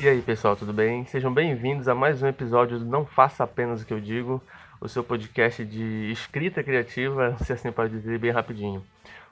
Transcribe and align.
E 0.00 0.08
aí, 0.08 0.22
pessoal, 0.22 0.54
tudo 0.54 0.72
bem? 0.72 1.04
Sejam 1.06 1.34
bem-vindos 1.34 1.88
a 1.88 1.94
mais 1.94 2.22
um 2.22 2.28
episódio 2.28 2.78
do 2.78 2.84
Não 2.84 3.04
Faça 3.04 3.42
Apenas 3.42 3.82
o 3.82 3.84
que 3.84 3.92
eu 3.92 3.98
digo, 3.98 4.40
o 4.80 4.88
seu 4.88 5.02
podcast 5.02 5.64
de 5.64 6.12
escrita 6.12 6.62
criativa, 6.62 7.36
se 7.42 7.52
assim 7.52 7.72
pode 7.72 7.94
dizer, 7.94 8.16
bem 8.16 8.30
rapidinho. 8.30 8.80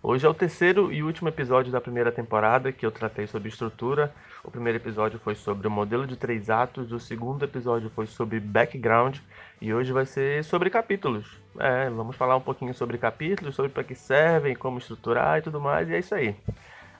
Hoje 0.02 0.26
é 0.26 0.28
o 0.28 0.34
terceiro 0.34 0.92
e 0.92 1.04
último 1.04 1.28
episódio 1.28 1.70
da 1.70 1.80
primeira 1.80 2.10
temporada 2.10 2.72
que 2.72 2.84
eu 2.84 2.90
tratei 2.90 3.28
sobre 3.28 3.48
estrutura. 3.48 4.12
O 4.42 4.50
primeiro 4.50 4.78
episódio 4.78 5.20
foi 5.20 5.36
sobre 5.36 5.68
o 5.68 5.70
modelo 5.70 6.04
de 6.04 6.16
três 6.16 6.50
atos, 6.50 6.90
o 6.90 6.98
segundo 6.98 7.44
episódio 7.44 7.88
foi 7.90 8.06
sobre 8.06 8.40
background 8.40 9.18
e 9.60 9.72
hoje 9.72 9.92
vai 9.92 10.04
ser 10.04 10.42
sobre 10.42 10.68
capítulos. 10.68 11.40
É, 11.60 11.88
vamos 11.90 12.16
falar 12.16 12.34
um 12.34 12.40
pouquinho 12.40 12.74
sobre 12.74 12.98
capítulos, 12.98 13.54
sobre 13.54 13.70
para 13.70 13.84
que 13.84 13.94
servem, 13.94 14.56
como 14.56 14.78
estruturar 14.78 15.38
e 15.38 15.42
tudo 15.42 15.60
mais, 15.60 15.88
e 15.88 15.94
é 15.94 16.00
isso 16.00 16.12
aí. 16.12 16.34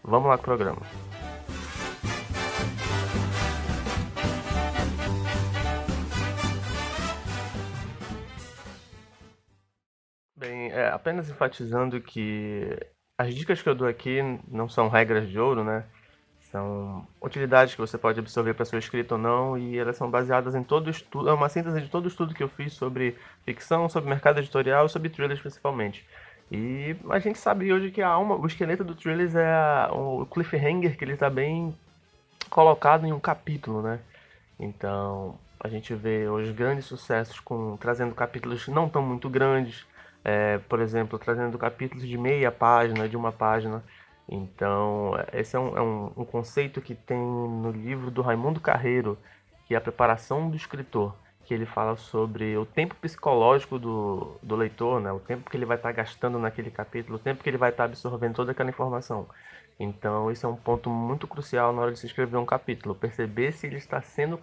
Vamos 0.04 0.28
lá 0.28 0.36
com 0.36 0.42
o 0.42 0.44
programa. 0.44 0.82
É, 10.76 10.88
apenas 10.88 11.30
enfatizando 11.30 11.98
que 12.02 12.78
as 13.18 13.34
dicas 13.34 13.62
que 13.62 13.68
eu 13.68 13.74
dou 13.74 13.88
aqui 13.88 14.20
não 14.46 14.68
são 14.68 14.88
regras 14.88 15.26
de 15.26 15.38
ouro, 15.38 15.64
né? 15.64 15.84
São 16.50 17.06
utilidades 17.20 17.74
que 17.74 17.80
você 17.80 17.96
pode 17.96 18.20
absorver 18.20 18.52
para 18.52 18.66
sua 18.66 18.78
escrita 18.78 19.14
ou 19.14 19.20
não, 19.20 19.56
e 19.56 19.78
elas 19.78 19.96
são 19.96 20.10
baseadas 20.10 20.54
em 20.54 20.62
todo 20.62 20.90
estudo, 20.90 21.30
é 21.30 21.32
uma 21.32 21.48
síntese 21.48 21.80
de 21.80 21.88
todo 21.88 22.04
o 22.04 22.08
estudo 22.08 22.34
que 22.34 22.42
eu 22.42 22.48
fiz 22.48 22.74
sobre 22.74 23.16
ficção, 23.42 23.88
sobre 23.88 24.10
mercado 24.10 24.38
editorial 24.38 24.86
sobre 24.88 25.08
thrillers 25.08 25.40
principalmente. 25.40 26.06
E 26.52 26.94
a 27.08 27.18
gente 27.18 27.38
sabe 27.38 27.72
hoje 27.72 27.90
que 27.90 28.02
a 28.02 28.08
alma, 28.08 28.36
o 28.36 28.46
esqueleto 28.46 28.84
do 28.84 28.94
thrillers 28.94 29.34
é 29.34 29.50
a, 29.50 29.88
o 29.92 30.26
cliffhanger, 30.26 30.96
que 30.96 31.04
ele 31.04 31.14
está 31.14 31.30
bem 31.30 31.74
colocado 32.50 33.06
em 33.06 33.12
um 33.14 33.18
capítulo, 33.18 33.80
né? 33.80 33.98
Então, 34.60 35.38
a 35.58 35.68
gente 35.68 35.94
vê 35.94 36.28
os 36.28 36.50
grandes 36.50 36.84
sucessos 36.84 37.40
com 37.40 37.78
trazendo 37.78 38.14
capítulos 38.14 38.68
não 38.68 38.88
tão 38.90 39.02
muito 39.02 39.28
grandes, 39.28 39.86
é, 40.28 40.58
por 40.68 40.80
exemplo, 40.80 41.20
trazendo 41.20 41.56
capítulos 41.56 42.04
de 42.04 42.18
meia 42.18 42.50
página, 42.50 43.08
de 43.08 43.16
uma 43.16 43.30
página. 43.30 43.84
Então, 44.28 45.12
esse 45.32 45.54
é 45.54 45.60
um, 45.60 45.76
é 45.76 45.80
um, 45.80 46.12
um 46.16 46.24
conceito 46.24 46.80
que 46.82 46.96
tem 46.96 47.16
no 47.16 47.70
livro 47.70 48.10
do 48.10 48.22
Raimundo 48.22 48.60
Carreiro, 48.60 49.16
que 49.68 49.74
é 49.74 49.76
a 49.78 49.80
preparação 49.80 50.50
do 50.50 50.56
escritor, 50.56 51.14
que 51.44 51.54
ele 51.54 51.64
fala 51.64 51.96
sobre 51.96 52.56
o 52.56 52.66
tempo 52.66 52.96
psicológico 52.96 53.78
do, 53.78 54.36
do 54.42 54.56
leitor, 54.56 55.00
né? 55.00 55.12
o 55.12 55.20
tempo 55.20 55.48
que 55.48 55.56
ele 55.56 55.64
vai 55.64 55.76
estar 55.76 55.92
gastando 55.92 56.40
naquele 56.40 56.72
capítulo, 56.72 57.18
o 57.18 57.20
tempo 57.20 57.44
que 57.44 57.48
ele 57.48 57.56
vai 57.56 57.70
estar 57.70 57.84
absorvendo 57.84 58.34
toda 58.34 58.50
aquela 58.50 58.70
informação. 58.70 59.28
Então, 59.78 60.28
isso 60.32 60.44
é 60.44 60.48
um 60.48 60.56
ponto 60.56 60.90
muito 60.90 61.28
crucial 61.28 61.72
na 61.72 61.82
hora 61.82 61.92
de 61.92 62.00
se 62.00 62.06
escrever 62.06 62.36
um 62.36 62.44
capítulo, 62.44 62.96
perceber 62.96 63.52
se 63.52 63.68
ele 63.68 63.76
está 63.76 64.02
sendo 64.02 64.40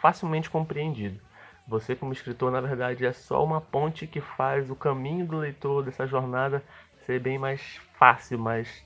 facilmente 0.00 0.50
compreendido. 0.50 1.20
Você, 1.66 1.94
como 1.94 2.12
escritor, 2.12 2.50
na 2.50 2.60
verdade, 2.60 3.06
é 3.06 3.12
só 3.12 3.42
uma 3.44 3.60
ponte 3.60 4.06
que 4.06 4.20
faz 4.20 4.70
o 4.70 4.76
caminho 4.76 5.26
do 5.26 5.38
leitor 5.38 5.84
dessa 5.84 6.06
jornada 6.06 6.62
ser 7.06 7.20
bem 7.20 7.38
mais 7.38 7.80
fácil, 7.98 8.38
mais 8.38 8.84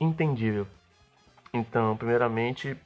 entendível. 0.00 0.66
Então, 1.52 1.96
primeiramente, 1.96 2.76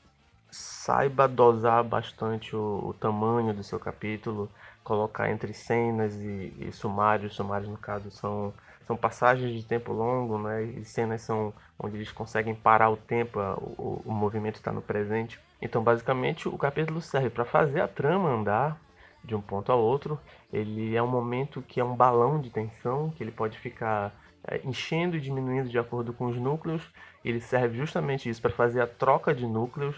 saiba 0.50 1.26
dosar 1.26 1.82
bastante 1.82 2.54
o, 2.54 2.88
o 2.88 2.94
tamanho 2.94 3.54
do 3.54 3.64
seu 3.64 3.80
capítulo, 3.80 4.50
colocar 4.84 5.30
entre 5.30 5.52
cenas 5.52 6.14
e, 6.16 6.52
e 6.60 6.72
sumários. 6.72 7.34
Sumários, 7.34 7.68
no 7.68 7.78
caso, 7.78 8.10
são, 8.10 8.52
são 8.86 8.96
passagens 8.96 9.52
de 9.52 9.64
tempo 9.64 9.92
longo, 9.92 10.38
né? 10.38 10.62
E 10.62 10.84
cenas 10.84 11.22
são 11.22 11.52
onde 11.78 11.96
eles 11.96 12.12
conseguem 12.12 12.54
parar 12.54 12.90
o 12.90 12.96
tempo, 12.96 13.40
o, 13.58 14.02
o 14.04 14.12
movimento 14.12 14.56
está 14.56 14.70
no 14.70 14.82
presente. 14.82 15.40
Então, 15.60 15.82
basicamente, 15.82 16.48
o 16.48 16.58
capítulo 16.58 17.00
serve 17.00 17.30
para 17.30 17.44
fazer 17.44 17.80
a 17.80 17.88
trama 17.88 18.28
andar, 18.28 18.76
de 19.24 19.34
um 19.34 19.40
ponto 19.40 19.70
ao 19.70 19.80
outro. 19.80 20.18
Ele 20.52 20.96
é 20.96 21.02
um 21.02 21.08
momento 21.08 21.62
que 21.62 21.80
é 21.80 21.84
um 21.84 21.94
balão 21.94 22.40
de 22.40 22.50
tensão, 22.50 23.10
que 23.10 23.22
ele 23.22 23.30
pode 23.30 23.58
ficar 23.58 24.12
é, 24.46 24.60
enchendo 24.64 25.16
e 25.16 25.20
diminuindo 25.20 25.68
de 25.68 25.78
acordo 25.78 26.12
com 26.12 26.26
os 26.26 26.36
núcleos. 26.36 26.82
Ele 27.24 27.40
serve 27.40 27.76
justamente 27.76 28.28
isso 28.28 28.42
para 28.42 28.50
fazer 28.50 28.80
a 28.80 28.86
troca 28.86 29.34
de 29.34 29.46
núcleos 29.46 29.96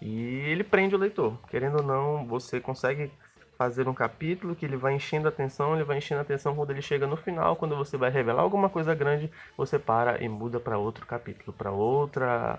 e 0.00 0.16
ele 0.48 0.64
prende 0.64 0.94
o 0.94 0.98
leitor. 0.98 1.38
Querendo 1.48 1.78
ou 1.78 1.82
não, 1.82 2.26
você 2.26 2.60
consegue 2.60 3.10
fazer 3.56 3.88
um 3.88 3.94
capítulo 3.94 4.56
que 4.56 4.66
ele 4.66 4.76
vai 4.76 4.94
enchendo 4.94 5.26
a 5.26 5.30
atenção, 5.30 5.74
ele 5.74 5.84
vai 5.84 5.98
enchendo 5.98 6.18
a 6.18 6.22
atenção 6.22 6.56
quando 6.56 6.70
ele 6.70 6.82
chega 6.82 7.06
no 7.06 7.16
final, 7.16 7.54
quando 7.56 7.76
você 7.76 7.96
vai 7.96 8.10
revelar 8.10 8.42
alguma 8.42 8.68
coisa 8.68 8.94
grande, 8.94 9.30
você 9.56 9.78
para 9.78 10.22
e 10.22 10.28
muda 10.28 10.58
para 10.58 10.76
outro 10.76 11.06
capítulo, 11.06 11.52
para 11.52 11.70
outra 11.70 12.58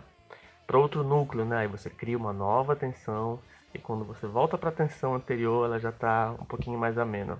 para 0.65 0.79
outro 0.79 1.03
núcleo, 1.03 1.45
né? 1.45 1.57
Aí 1.57 1.67
você 1.67 1.89
cria 1.89 2.17
uma 2.17 2.33
nova 2.33 2.75
tensão 2.75 3.39
e 3.75 3.79
quando 3.79 4.05
você 4.05 4.25
volta 4.25 4.57
para 4.57 4.69
a 4.69 4.73
tensão 4.73 5.15
anterior, 5.15 5.65
ela 5.65 5.79
já 5.79 5.89
está 5.89 6.31
um 6.39 6.45
pouquinho 6.45 6.79
mais 6.79 6.97
amena. 6.97 7.37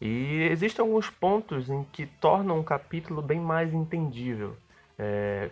E 0.00 0.48
existem 0.50 0.82
alguns 0.82 1.10
pontos 1.10 1.68
em 1.68 1.82
que 1.84 2.06
tornam 2.06 2.60
um 2.60 2.62
capítulo 2.62 3.20
bem 3.20 3.40
mais 3.40 3.74
entendível. 3.74 4.56
É, 4.98 5.50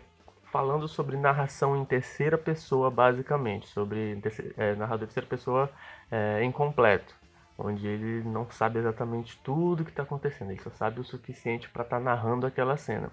falando 0.53 0.87
sobre 0.87 1.17
narração 1.17 1.77
em 1.77 1.85
terceira 1.85 2.39
pessoa, 2.39 2.91
basicamente, 2.91 3.67
sobre 3.67 4.19
é, 4.57 4.75
narrador 4.77 5.03
em 5.03 5.07
terceira 5.07 5.29
pessoa 5.29 5.71
é, 6.11 6.43
incompleto, 6.45 7.15
onde 7.59 7.87
ele 7.87 8.23
não 8.27 8.49
sabe 8.51 8.79
exatamente 8.79 9.39
tudo 9.43 9.81
o 9.81 9.85
que 9.85 9.91
está 9.91 10.05
acontecendo, 10.05 10.53
ele 10.53 10.63
só 10.63 10.71
sabe 10.71 11.01
o 11.01 11.05
suficiente 11.05 11.69
para 11.69 11.83
estar 11.83 11.99
tá 11.99 12.03
narrando 12.03 12.47
aquela 12.47 12.77
cena. 12.77 13.11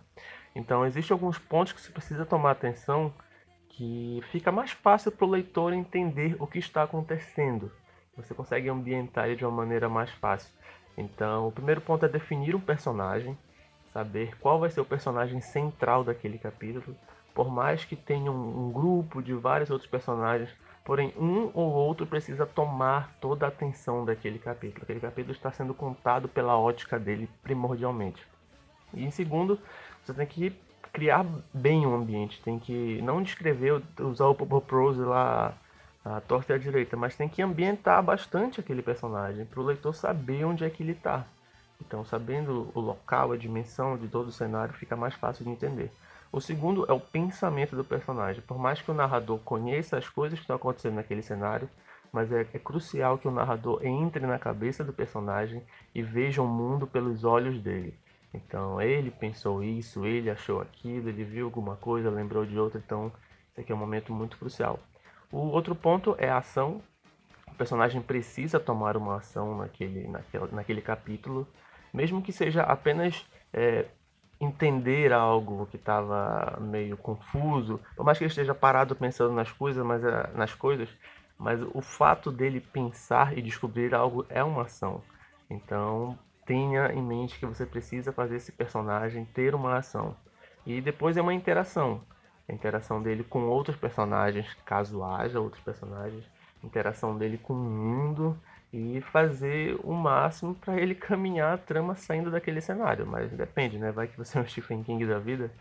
Então, 0.56 0.86
existem 0.86 1.16
alguns 1.16 1.40
pontos 1.40 1.74
que 1.74 1.82
você 1.82 1.92
precisa 1.92 2.26
tomar 2.26 2.52
atenção 2.52 3.12
que 3.74 4.22
fica 4.32 4.52
mais 4.52 4.72
fácil 4.72 5.12
para 5.12 5.26
o 5.26 5.30
leitor 5.30 5.74
entender 5.74 6.36
o 6.40 6.48
que 6.48 6.60
está 6.60 6.84
acontecendo. 6.84 7.72
Você 8.16 8.34
consegue 8.34 8.70
ambientar 8.70 9.26
ele 9.26 9.36
de 9.36 9.46
uma 9.46 9.52
maneira 9.52 9.90
mais 9.90 10.12
fácil. 10.12 10.54
Então, 10.96 11.48
o 11.48 11.52
primeiro 11.52 11.82
ponto 11.82 12.06
é 12.06 12.10
definir 12.10 12.56
um 12.56 12.60
personagem, 12.60 13.36
saber 13.92 14.38
qual 14.38 14.60
vai 14.60 14.70
ser 14.70 14.80
o 14.82 14.86
personagem 14.86 15.42
central 15.42 16.04
daquele 16.04 16.38
capítulo. 16.38 16.96
Por 17.34 17.50
mais 17.50 17.84
que 17.84 17.96
tenha 17.96 18.32
um, 18.32 18.68
um 18.68 18.72
grupo 18.72 19.24
de 19.24 19.34
vários 19.34 19.72
outros 19.72 19.90
personagens, 19.90 20.52
porém 20.86 21.12
um 21.18 21.50
ou 21.56 21.72
outro 21.72 22.06
precisa 22.06 22.46
tomar 22.46 23.16
toda 23.20 23.48
a 23.48 23.50
atenção 23.50 24.06
daquele 24.06 24.38
capítulo. 24.38 24.84
Aquele 24.84 25.00
capítulo 25.00 25.34
está 25.34 25.52
sendo 25.52 25.74
contado 25.74 26.30
pela 26.30 26.56
ótica 26.56 27.00
dele 27.00 27.28
primordialmente. 27.42 28.24
E 28.94 29.04
em 29.04 29.10
segundo, 29.10 29.60
você 30.04 30.14
tem 30.14 30.28
que 30.28 30.56
criar 30.94 31.26
bem 31.52 31.86
o 31.88 31.96
ambiente, 31.96 32.40
tem 32.42 32.60
que 32.60 33.02
não 33.02 33.22
descrever, 33.22 33.82
usar 34.00 34.28
o 34.28 34.36
Purple 34.36 34.62
Prose 34.62 35.02
lá 35.02 35.58
a 36.06 36.22
torta 36.22 36.54
e 36.54 36.56
a 36.56 36.60
direita, 36.60 36.96
mas 36.96 37.16
tem 37.16 37.28
que 37.28 37.42
ambientar 37.42 38.04
bastante 38.04 38.60
aquele 38.60 38.82
personagem 38.82 39.46
para 39.46 39.60
o 39.60 39.64
leitor 39.64 39.96
saber 39.96 40.46
onde 40.46 40.64
é 40.64 40.70
que 40.70 40.84
ele 40.84 40.92
está. 40.92 41.26
Então, 41.82 42.06
sabendo 42.06 42.70
o 42.74 42.80
local, 42.80 43.32
a 43.32 43.38
dimensão 43.38 43.98
de 43.98 44.08
todo 44.08 44.28
o 44.28 44.32
cenário, 44.32 44.74
fica 44.74 44.96
mais 44.96 45.14
fácil 45.16 45.44
de 45.44 45.52
entender. 45.52 45.92
O 46.32 46.42
segundo 46.42 46.86
é 46.90 46.94
o 46.94 47.00
pensamento 47.00 47.76
do 47.76 47.84
personagem. 47.84 48.42
Por 48.42 48.58
mais 48.58 48.82
que 48.82 48.92
o 48.92 48.94
narrador 48.94 49.40
conheça 49.40 49.98
as 49.98 50.10
coisas 50.10 50.38
que 50.38 50.44
estão 50.44 50.56
acontecendo 50.56 50.96
naquele 50.96 51.22
cenário, 51.22 51.70
mas 52.12 52.32
é, 52.32 52.42
é 52.54 52.60
crucial 52.60 53.18
que 53.18 53.28
o 53.28 53.32
narrador 53.32 53.84
entre 53.84 54.26
na 54.26 54.38
cabeça 54.38 54.84
do 54.84 54.94
personagem 54.94 55.64
e 55.96 56.02
veja 56.02 56.42
o 56.42 56.48
mundo 56.48 56.86
pelos 56.86 57.24
olhos 57.24 57.60
dele. 57.60 57.98
Então 58.34 58.82
ele 58.82 59.12
pensou 59.12 59.64
isso, 59.64 60.06
ele 60.06 60.30
achou 60.30 60.60
aquilo, 60.60 61.10
ele 61.10 61.24
viu 61.24 61.46
alguma 61.46 61.76
coisa, 61.76 62.10
lembrou 62.10 62.46
de 62.46 62.58
outra, 62.58 62.82
então 62.84 63.12
esse 63.52 63.62
aqui 63.62 63.72
é 63.72 63.76
um 63.76 63.78
momento 63.78 64.12
muito 64.12 64.38
crucial. 64.38 64.80
O 65.32 65.38
outro 65.38 65.76
ponto 65.76 66.16
é 66.18 66.30
a 66.30 66.38
ação. 66.38 66.82
O 67.48 67.56
personagem 67.56 68.02
precisa 68.02 68.60
tomar 68.60 68.98
uma 68.98 69.18
ação 69.18 69.58
naquele, 69.58 70.08
naquele, 70.08 70.48
naquele 70.52 70.82
capítulo, 70.82 71.48
mesmo 71.94 72.22
que 72.22 72.32
seja 72.32 72.64
apenas 72.64 73.24
é, 73.54 73.86
entender 74.40 75.14
algo 75.14 75.68
que 75.68 75.76
estava 75.76 76.58
meio 76.60 76.98
confuso, 76.98 77.80
por 77.96 78.04
mais 78.04 78.18
que 78.18 78.24
ele 78.24 78.30
esteja 78.32 78.56
parado 78.56 78.96
pensando 78.96 79.34
nas 79.34 79.52
coisas, 79.52 79.86
mas 79.86 80.04
é, 80.04 80.32
nas 80.36 80.54
coisas, 80.56 80.90
mas 81.38 81.62
o 81.74 81.82
fato 81.82 82.32
dele 82.32 82.60
pensar 82.60 83.38
e 83.38 83.42
descobrir 83.42 83.94
algo 83.94 84.26
é 84.30 84.44
uma 84.44 84.64
ação. 84.64 85.02
Então, 85.50 86.18
tenha 86.46 86.92
em 86.94 87.02
mente 87.02 87.40
que 87.40 87.46
você 87.46 87.66
precisa 87.66 88.12
fazer 88.12 88.38
esse 88.38 88.52
personagem 88.52 89.26
ter 89.26 89.56
uma 89.56 89.78
ação. 89.78 90.16
E 90.66 90.82
depois 90.82 91.18
é 91.18 91.22
uma 91.22 91.34
interação. 91.34 92.02
A 92.48 92.54
interação 92.54 93.02
dele 93.02 93.24
com 93.24 93.44
outros 93.44 93.78
personagens, 93.78 94.54
caso 94.66 95.04
haja 95.04 95.40
outros 95.40 95.64
personagens, 95.64 96.24
interação 96.64 97.18
dele 97.18 97.38
com 97.38 97.54
o 97.54 97.58
mundo 97.58 98.38
e 98.72 99.02
fazer 99.02 99.80
o 99.84 99.94
máximo 99.94 100.56
para 100.56 100.80
ele 100.80 100.96
caminhar 100.96 101.54
a 101.54 101.58
trama 101.58 101.96
saindo 101.96 102.32
daquele 102.32 102.60
cenário. 102.60 103.06
Mas 103.06 103.32
depende, 103.32 103.78
né? 103.78 103.92
Vai 103.92 104.08
que 104.08 104.18
você 104.18 104.38
é 104.38 104.42
um 104.42 104.48
Stephen 104.48 104.84
King 104.84 105.06
da 105.06 105.20
vida 105.20 105.52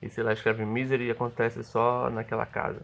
e 0.00 0.08
sei 0.08 0.24
lá, 0.24 0.32
escreve 0.32 0.64
Misery 0.64 1.06
e 1.06 1.10
acontece 1.10 1.62
só 1.62 2.08
naquela 2.10 2.46
casa. 2.46 2.80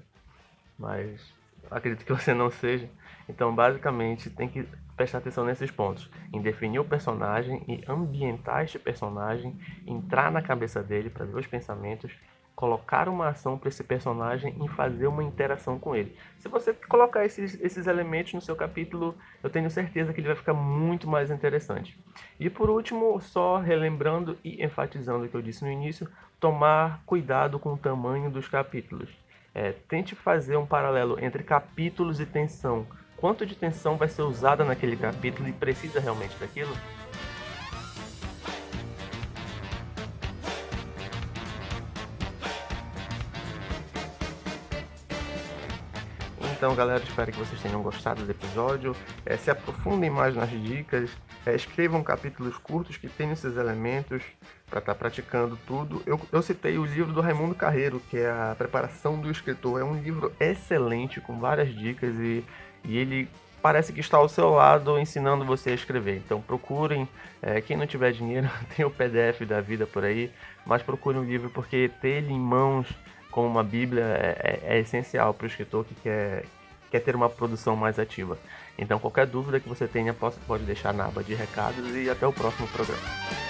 Mas 0.79 1.33
acredito 1.71 2.05
que 2.05 2.13
você 2.13 2.35
não 2.35 2.51
seja. 2.51 2.89
Então, 3.29 3.55
basicamente, 3.55 4.29
tem 4.29 4.49
que 4.49 4.69
prestar 4.97 5.19
atenção 5.19 5.45
nesses 5.45 5.71
pontos, 5.71 6.11
em 6.33 6.41
definir 6.41 6.79
o 6.79 6.85
personagem 6.85 7.63
e 7.69 7.85
ambientar 7.87 8.65
este 8.65 8.79
personagem, 8.79 9.55
entrar 9.87 10.33
na 10.33 10.41
cabeça 10.41 10.83
dele 10.83 11.11
para 11.11 11.27
ver 11.27 11.37
os 11.37 11.47
pensamentos, 11.47 12.13
colocar 12.57 13.07
uma 13.07 13.29
ação 13.29 13.59
para 13.59 13.69
esse 13.69 13.85
personagem 13.85 14.57
e 14.65 14.69
fazer 14.69 15.07
uma 15.07 15.23
interação 15.23 15.79
com 15.79 15.95
ele. 15.95 16.17
Se 16.39 16.49
você 16.49 16.73
colocar 16.73 17.27
esses, 17.27 17.61
esses 17.61 17.87
elementos 17.87 18.33
no 18.33 18.41
seu 18.41 18.57
capítulo, 18.57 19.15
eu 19.43 19.51
tenho 19.51 19.69
certeza 19.69 20.15
que 20.15 20.21
ele 20.21 20.29
vai 20.29 20.37
ficar 20.37 20.55
muito 20.55 21.07
mais 21.07 21.31
interessante. 21.31 21.99
E 22.41 22.49
por 22.49 22.71
último, 22.71 23.21
só 23.21 23.59
relembrando 23.59 24.39
e 24.43 24.65
enfatizando 24.65 25.27
o 25.27 25.29
que 25.29 25.37
eu 25.37 25.43
disse 25.43 25.63
no 25.63 25.71
início, 25.71 26.09
tomar 26.41 27.03
cuidado 27.05 27.59
com 27.59 27.75
o 27.75 27.79
tamanho 27.79 28.31
dos 28.31 28.49
capítulos. 28.49 29.11
É, 29.55 29.73
tente 29.73 30.15
fazer 30.15 30.57
um 30.57 30.67
paralelo 30.67 31.23
entre 31.23 31.43
capítulos 31.43 32.21
e 32.21 32.27
tensão. 32.27 32.87
Quanto 33.17 33.47
de 33.47 33.55
tensão 33.55 33.97
vai 33.97 34.09
ser 34.09 34.23
usada 34.23 34.65
naquele 34.65 34.97
capítulo 34.97 35.49
e 35.49 35.53
precisa 35.53 35.99
realmente 35.99 36.37
daquilo? 36.39 36.77
Então, 46.57 46.75
galera, 46.75 47.05
espero 47.05 47.31
que 47.31 47.39
vocês 47.39 47.61
tenham 47.61 47.83
gostado 47.83 48.25
do 48.25 48.31
episódio. 48.31 48.97
É, 49.27 49.37
se 49.37 49.51
aprofundem 49.51 50.09
mais 50.09 50.35
nas 50.35 50.49
dicas. 50.51 51.11
É, 51.45 51.55
escrevam 51.55 52.03
capítulos 52.03 52.57
curtos 52.57 52.97
que 52.97 53.11
tenham 53.11 53.35
esses 53.35 53.59
elementos 53.59 54.23
para 54.71 54.79
estar 54.79 54.95
tá 54.95 54.99
praticando 54.99 55.59
tudo. 55.67 56.03
Eu, 56.07 56.19
eu 56.33 56.41
citei 56.41 56.79
o 56.79 56.87
livro 56.87 57.13
do 57.13 57.21
Raimundo 57.21 57.55
Carreiro, 57.55 58.01
que 58.09 58.17
é 58.17 58.31
a 58.31 58.55
Preparação 58.57 59.21
do 59.21 59.31
Escritor. 59.31 59.83
É 59.83 59.85
um 59.85 60.01
livro 60.01 60.33
excelente, 60.41 61.21
com 61.21 61.39
várias 61.39 61.69
dicas 61.75 62.15
e, 62.19 62.43
e 62.85 62.97
ele 62.97 63.29
parece 63.61 63.93
que 63.93 64.01
está 64.01 64.17
ao 64.17 64.29
seu 64.29 64.49
lado 64.49 64.99
ensinando 64.99 65.45
você 65.45 65.71
a 65.71 65.75
escrever. 65.75 66.23
Então 66.25 66.41
procurem, 66.41 67.07
é, 67.43 67.61
quem 67.61 67.77
não 67.77 67.87
tiver 67.87 68.13
dinheiro, 68.13 68.49
tem 68.75 68.83
o 68.83 68.91
PDF 68.91 69.43
da 69.47 69.61
vida 69.61 69.87
por 69.87 70.05
aí, 70.05 70.33
mas 70.65 70.83
procurem 70.83 71.21
o 71.21 71.25
livro 71.25 71.51
porque 71.51 71.91
ter 72.01 72.23
ele 72.25 72.33
em 72.33 72.41
mãos 72.41 72.89
como 73.37 73.49
uma 73.49 73.63
Bíblia 73.63 74.03
é, 74.03 74.61
é, 74.65 74.77
é 74.77 74.81
essencial 74.81 75.35
para 75.35 75.45
o 75.45 75.47
escritor 75.47 75.85
que 75.85 75.95
quer, 75.97 76.47
quer 76.91 77.01
ter 77.01 77.15
uma 77.15 77.29
produção 77.29 77.77
mais 77.77 77.99
ativa. 77.99 78.39
Então, 78.79 78.99
qualquer 78.99 79.27
dúvida 79.27 79.61
que 79.61 79.69
você 79.69 79.87
tenha, 79.87 80.15
pode 80.15 80.65
deixar 80.65 80.95
na 80.95 81.05
aba 81.05 81.23
de 81.23 81.35
recados 81.35 81.95
e 81.95 82.09
até 82.09 82.27
o 82.27 82.33
próximo 82.33 82.67
programa. 82.69 83.46